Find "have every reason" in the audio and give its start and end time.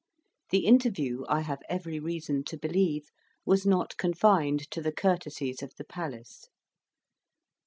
1.41-2.43